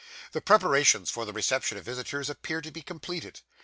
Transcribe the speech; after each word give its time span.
The 0.31 0.41
preparations 0.41 1.11
for 1.11 1.25
the 1.25 1.31
reception 1.31 1.77
of 1.77 1.83
visitors 1.85 2.27
appeared 2.27 2.63
to 2.63 2.71
be 2.71 2.81
completed. 2.81 3.41